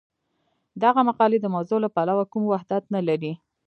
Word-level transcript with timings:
دغه 0.83 1.01
مقالې 1.09 1.37
د 1.41 1.47
موضوع 1.55 1.79
له 1.85 1.89
پلوه 1.95 2.23
کوم 2.31 2.43
وحدت 2.47 2.83
نه 2.95 3.01
لري. 3.07 3.31